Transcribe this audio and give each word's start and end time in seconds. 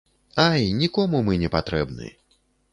Ай, 0.43 0.63
нікому 0.79 1.21
мы 1.29 1.37
не 1.45 1.53
патрэбны. 1.59 2.13